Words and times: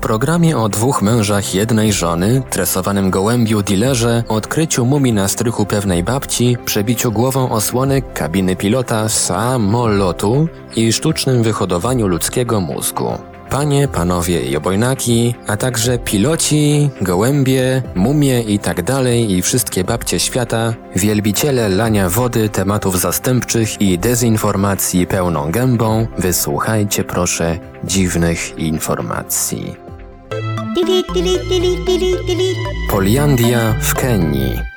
Programie 0.00 0.58
o 0.58 0.68
dwóch 0.68 1.02
mężach 1.02 1.54
jednej 1.54 1.92
żony, 1.92 2.42
tresowanym 2.50 3.10
gołębiu 3.10 3.62
dealerze, 3.62 4.24
odkryciu 4.28 4.84
mumii 4.84 5.12
na 5.12 5.28
strychu 5.28 5.66
pewnej 5.66 6.02
babci, 6.02 6.56
przebiciu 6.64 7.12
głową 7.12 7.50
osłonek 7.50 8.12
kabiny 8.12 8.56
pilota 8.56 9.08
samolotu 9.08 10.48
i 10.76 10.92
sztucznym 10.92 11.42
wyhodowaniu 11.42 12.06
ludzkiego 12.06 12.60
mózgu. 12.60 13.18
Panie, 13.50 13.88
panowie 13.88 14.42
i 14.42 14.56
obojnaki, 14.56 15.34
a 15.46 15.56
także 15.56 15.98
piloci, 15.98 16.90
gołębie, 17.00 17.82
mumie 17.94 18.42
i 18.42 18.58
tak 18.58 18.82
dalej 18.82 19.32
i 19.32 19.42
wszystkie 19.42 19.84
babcie 19.84 20.20
świata, 20.20 20.74
wielbiciele 20.96 21.68
lania 21.68 22.10
wody, 22.10 22.48
tematów 22.48 23.00
zastępczych 23.00 23.80
i 23.80 23.98
dezinformacji 23.98 25.06
pełną 25.06 25.50
gębą, 25.50 26.06
wysłuchajcie 26.18 27.04
proszę 27.04 27.58
dziwnych 27.84 28.58
informacji. 28.58 29.89
Poliandia 32.90 33.74
w 33.80 33.94
Kenii 33.94 34.70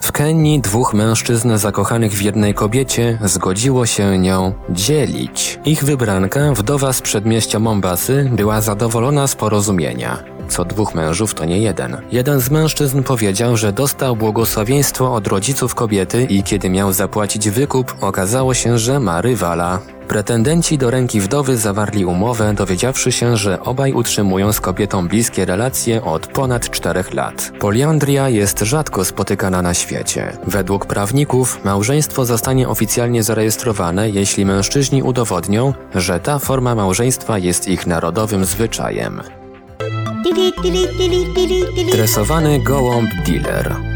w 0.00 0.12
Kenii 0.12 0.60
dwóch 0.60 0.94
mężczyzn 0.94 1.56
zakochanych 1.56 2.12
w 2.12 2.22
jednej 2.22 2.54
kobiecie 2.54 3.18
zgodziło 3.24 3.86
się 3.86 4.18
nią 4.18 4.52
dzielić. 4.70 5.58
Ich 5.64 5.84
wybranka, 5.84 6.52
wdowa 6.52 6.92
z 6.92 7.02
przedmieścia 7.02 7.58
Mombasy, 7.58 8.30
była 8.32 8.60
zadowolona 8.60 9.26
z 9.26 9.34
porozumienia. 9.34 10.24
Co 10.48 10.64
dwóch 10.64 10.94
mężów 10.94 11.34
to 11.34 11.44
nie 11.44 11.58
jeden. 11.58 11.96
Jeden 12.12 12.40
z 12.40 12.50
mężczyzn 12.50 13.02
powiedział, 13.02 13.56
że 13.56 13.72
dostał 13.72 14.16
błogosławieństwo 14.16 15.14
od 15.14 15.26
rodziców 15.26 15.74
kobiety 15.74 16.24
i 16.24 16.42
kiedy 16.42 16.70
miał 16.70 16.92
zapłacić 16.92 17.50
wykup, 17.50 17.94
okazało 18.00 18.54
się, 18.54 18.78
że 18.78 19.00
ma 19.00 19.20
rywala. 19.20 19.80
Pretendenci 20.08 20.78
do 20.78 20.90
ręki 20.90 21.20
wdowy 21.20 21.56
zawarli 21.56 22.04
umowę, 22.04 22.54
dowiedziawszy 22.54 23.12
się, 23.12 23.36
że 23.36 23.60
obaj 23.60 23.92
utrzymują 23.92 24.52
z 24.52 24.60
kobietą 24.60 25.08
bliskie 25.08 25.44
relacje 25.44 26.04
od 26.04 26.26
ponad 26.26 26.70
czterech 26.70 27.14
lat. 27.14 27.52
Poliandria 27.58 28.28
jest 28.28 28.60
rzadko 28.60 29.04
spotykana 29.04 29.62
na 29.62 29.74
świecie. 29.74 30.32
Według 30.46 30.86
prawników 30.86 31.64
małżeństwo 31.64 32.24
zostanie 32.24 32.68
oficjalnie 32.68 33.22
zarejestrowane, 33.22 34.10
jeśli 34.10 34.46
mężczyźni 34.46 35.02
udowodnią, 35.02 35.74
że 35.94 36.20
ta 36.20 36.38
forma 36.38 36.74
małżeństwa 36.74 37.38
jest 37.38 37.68
ich 37.68 37.86
narodowym 37.86 38.44
zwyczajem. 38.44 39.22
Tresowany 41.92 42.60
gołąb 42.60 43.10
dealer. 43.26 43.87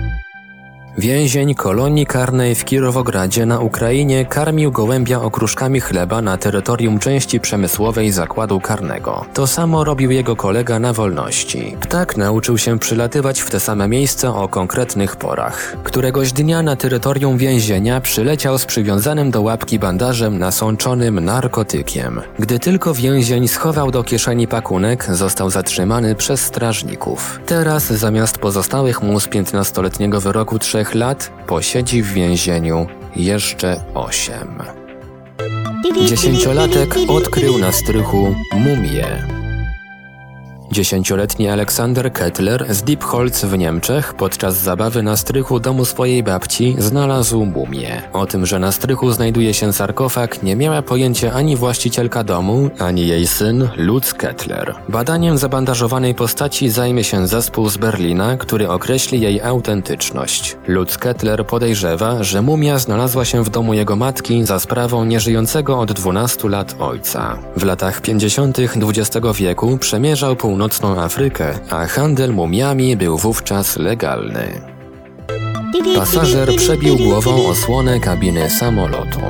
Więzień 0.98 1.54
kolonii 1.54 2.06
karnej 2.06 2.54
w 2.54 2.64
Kirowogradzie 2.64 3.46
na 3.46 3.60
Ukrainie 3.60 4.24
karmił 4.24 4.72
gołębia 4.72 5.22
okruszkami 5.22 5.80
chleba 5.80 6.22
na 6.22 6.36
terytorium 6.36 6.98
części 6.98 7.40
przemysłowej 7.40 8.10
zakładu 8.10 8.60
karnego. 8.60 9.24
To 9.34 9.46
samo 9.46 9.84
robił 9.84 10.10
jego 10.10 10.36
kolega 10.36 10.78
na 10.78 10.92
wolności. 10.92 11.76
Ptak 11.80 12.16
nauczył 12.16 12.58
się 12.58 12.78
przylatywać 12.78 13.40
w 13.40 13.50
te 13.50 13.60
same 13.60 13.88
miejsca 13.88 14.34
o 14.34 14.48
konkretnych 14.48 15.16
porach. 15.16 15.76
Któregoś 15.84 16.32
dnia 16.32 16.62
na 16.62 16.76
terytorium 16.76 17.38
więzienia 17.38 18.00
przyleciał 18.00 18.58
z 18.58 18.64
przywiązanym 18.64 19.30
do 19.30 19.42
łapki 19.42 19.78
bandażem 19.78 20.38
nasączonym 20.38 21.24
narkotykiem. 21.24 22.20
Gdy 22.38 22.58
tylko 22.58 22.94
więzień 22.94 23.48
schował 23.48 23.90
do 23.90 24.04
kieszeni 24.04 24.48
pakunek, 24.48 25.06
został 25.10 25.50
zatrzymany 25.50 26.14
przez 26.14 26.40
strażników. 26.40 27.40
Teraz 27.46 27.92
zamiast 27.92 28.38
pozostałych 28.38 29.02
mu 29.02 29.20
z 29.20 29.28
15-letniego 29.28 30.20
wyroku 30.20 30.58
trzech 30.58 30.81
lat 30.94 31.32
posiedzi 31.46 32.02
w 32.02 32.12
więzieniu 32.12 32.86
jeszcze 33.16 33.84
osiem. 33.94 34.62
Dziesięciolatek 36.06 36.94
odkrył 37.08 37.58
na 37.58 37.72
strychu 37.72 38.34
mumię. 38.52 39.41
Dziesięcioletni 40.72 41.48
Aleksander 41.48 42.12
Kettler 42.12 42.74
z 42.74 42.82
Diepholz 42.82 43.44
w 43.44 43.58
Niemczech 43.58 44.14
podczas 44.14 44.56
zabawy 44.56 45.02
na 45.02 45.16
strychu 45.16 45.60
domu 45.60 45.84
swojej 45.84 46.22
babci 46.22 46.76
znalazł 46.78 47.44
mumię. 47.44 48.02
O 48.12 48.26
tym, 48.26 48.46
że 48.46 48.58
na 48.58 48.72
strychu 48.72 49.12
znajduje 49.12 49.54
się 49.54 49.72
sarkofag 49.72 50.42
nie 50.42 50.56
miała 50.56 50.82
pojęcia 50.82 51.32
ani 51.32 51.56
właścicielka 51.56 52.24
domu, 52.24 52.70
ani 52.78 53.06
jej 53.06 53.26
syn 53.26 53.68
Lutz 53.76 54.14
Kettler. 54.14 54.74
Badaniem 54.88 55.38
zabandażowanej 55.38 56.14
postaci 56.14 56.70
zajmie 56.70 57.04
się 57.04 57.26
zespół 57.26 57.68
z 57.68 57.76
Berlina, 57.76 58.36
który 58.36 58.68
określi 58.68 59.20
jej 59.20 59.40
autentyczność. 59.40 60.56
Lutz 60.66 60.98
Kettler 60.98 61.46
podejrzewa, 61.46 62.22
że 62.24 62.42
mumia 62.42 62.78
znalazła 62.78 63.24
się 63.24 63.44
w 63.44 63.50
domu 63.50 63.74
jego 63.74 63.96
matki 63.96 64.44
za 64.44 64.58
sprawą 64.58 65.04
nieżyjącego 65.04 65.78
od 65.78 65.92
12 65.92 66.48
lat 66.48 66.74
ojca. 66.78 67.38
W 67.56 67.64
latach 67.64 68.00
50. 68.00 68.58
XX 68.58 69.26
wieku 69.34 69.78
przemierzał 69.78 70.36
północną 70.62 71.00
Afrykę, 71.00 71.58
a 71.70 71.86
handel 71.86 72.34
mumiami 72.34 72.96
był 72.96 73.18
wówczas 73.18 73.76
legalny. 73.76 74.60
Pasażer 75.96 76.56
przebił 76.56 76.96
głową 76.96 77.46
osłonę 77.46 78.00
kabiny 78.00 78.50
samolotu. 78.50 79.20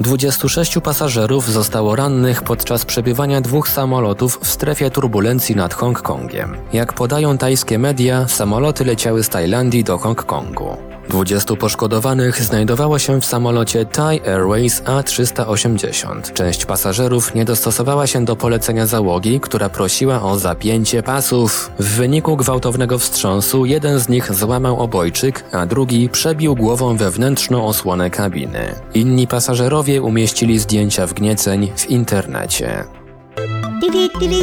26 0.00 0.78
pasażerów 0.82 1.50
zostało 1.50 1.96
rannych 1.96 2.42
podczas 2.42 2.84
przebywania 2.84 3.40
dwóch 3.40 3.68
samolotów 3.68 4.38
w 4.42 4.48
strefie 4.48 4.90
turbulencji 4.90 5.56
nad 5.56 5.74
Hongkongiem. 5.74 6.56
Jak 6.72 6.92
podają 6.92 7.38
tajskie 7.38 7.78
media, 7.78 8.28
samoloty 8.28 8.84
leciały 8.84 9.22
z 9.22 9.28
Tajlandii 9.28 9.84
do 9.84 9.98
Hongkongu. 9.98 10.87
20 11.08 11.56
poszkodowanych 11.56 12.42
znajdowało 12.42 12.98
się 12.98 13.20
w 13.20 13.24
samolocie 13.24 13.86
Thai 13.86 14.20
Airways 14.28 14.82
A380. 14.82 16.32
Część 16.32 16.66
pasażerów 16.66 17.34
nie 17.34 17.44
dostosowała 17.44 18.06
się 18.06 18.24
do 18.24 18.36
polecenia 18.36 18.86
załogi, 18.86 19.40
która 19.40 19.68
prosiła 19.68 20.22
o 20.22 20.38
zapięcie 20.38 21.02
pasów. 21.02 21.70
W 21.78 21.96
wyniku 21.96 22.36
gwałtownego 22.36 22.98
wstrząsu 22.98 23.66
jeden 23.66 23.98
z 23.98 24.08
nich 24.08 24.34
złamał 24.34 24.80
obojczyk, 24.80 25.44
a 25.52 25.66
drugi 25.66 26.08
przebił 26.08 26.56
głową 26.56 26.96
wewnętrzną 26.96 27.66
osłonę 27.66 28.10
kabiny. 28.10 28.74
Inni 28.94 29.26
pasażerowie 29.26 30.02
umieścili 30.02 30.58
zdjęcia 30.58 31.06
wgnieceń 31.06 31.72
w 31.76 31.90
internecie. 31.90 32.84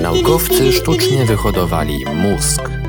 Naukowcy 0.01 0.71
sztucznie 0.71 1.25
wyhodowali 1.25 2.05
mózg. 2.15 2.84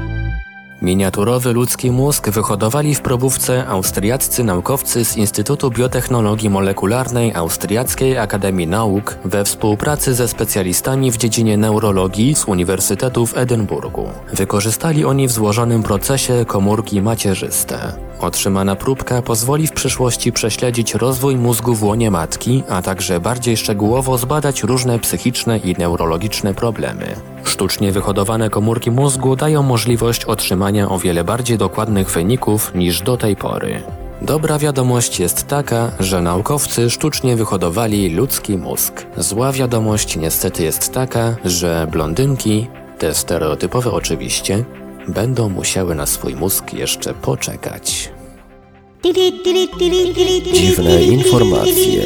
Miniaturowy 0.86 1.52
ludzki 1.52 1.90
mózg 1.90 2.30
wyhodowali 2.30 2.94
w 2.94 3.00
probówce 3.00 3.66
austriaccy 3.66 4.44
naukowcy 4.44 5.04
z 5.04 5.16
Instytutu 5.16 5.70
Biotechnologii 5.70 6.50
Molekularnej 6.50 7.34
Austriackiej 7.34 8.18
Akademii 8.18 8.66
Nauk 8.66 9.18
we 9.24 9.44
współpracy 9.44 10.14
ze 10.14 10.28
specjalistami 10.28 11.10
w 11.10 11.16
dziedzinie 11.16 11.56
neurologii 11.56 12.34
z 12.34 12.44
Uniwersytetu 12.44 13.26
w 13.26 13.36
Edynburgu. 13.36 14.08
Wykorzystali 14.32 15.04
oni 15.04 15.28
w 15.28 15.32
złożonym 15.32 15.82
procesie 15.82 16.44
komórki 16.44 17.02
macierzyste. 17.02 17.92
Otrzymana 18.20 18.76
próbka 18.76 19.22
pozwoli 19.22 19.66
w 19.66 19.72
przyszłości 19.72 20.32
prześledzić 20.32 20.94
rozwój 20.94 21.36
mózgu 21.36 21.74
w 21.74 21.84
łonie 21.84 22.10
matki, 22.10 22.62
a 22.68 22.82
także 22.82 23.20
bardziej 23.20 23.56
szczegółowo 23.56 24.18
zbadać 24.18 24.62
różne 24.62 24.98
psychiczne 24.98 25.58
i 25.58 25.74
neurologiczne 25.78 26.54
problemy. 26.54 27.35
Sztucznie 27.46 27.92
wyhodowane 27.92 28.50
komórki 28.50 28.90
mózgu 28.90 29.36
dają 29.36 29.62
możliwość 29.62 30.24
otrzymania 30.24 30.88
o 30.88 30.98
wiele 30.98 31.24
bardziej 31.24 31.58
dokładnych 31.58 32.10
wyników 32.10 32.74
niż 32.74 33.00
do 33.00 33.16
tej 33.16 33.36
pory. 33.36 33.82
Dobra 34.22 34.58
wiadomość 34.58 35.20
jest 35.20 35.46
taka, 35.46 35.92
że 36.00 36.22
naukowcy 36.22 36.90
sztucznie 36.90 37.36
wyhodowali 37.36 38.10
ludzki 38.10 38.56
mózg. 38.58 39.06
Zła 39.16 39.52
wiadomość 39.52 40.16
niestety 40.16 40.62
jest 40.62 40.92
taka, 40.92 41.36
że 41.44 41.86
blondynki, 41.92 42.66
te 42.98 43.14
stereotypowe 43.14 43.92
oczywiście, 43.92 44.64
będą 45.08 45.48
musiały 45.48 45.94
na 45.94 46.06
swój 46.06 46.34
mózg 46.34 46.72
jeszcze 46.72 47.14
poczekać. 47.14 48.10
Dziwne 50.52 51.02
informacje. 51.02 52.02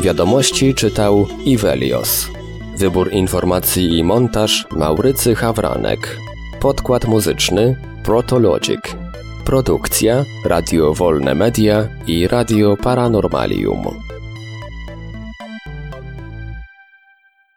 Wiadomości 0.00 0.74
czytał 0.74 1.26
Ivelios. 1.44 2.37
Wybór 2.78 3.12
informacji 3.12 3.98
i 3.98 4.04
montaż 4.04 4.66
Maurycy 4.70 5.34
Hawranek. 5.34 6.18
Podkład 6.60 7.04
muzyczny 7.04 7.76
Protologic. 8.04 8.80
Produkcja 9.44 10.24
Radio 10.44 10.94
Wolne 10.94 11.34
Media 11.34 11.88
i 12.06 12.28
Radio 12.28 12.76
Paranormalium. 12.76 14.07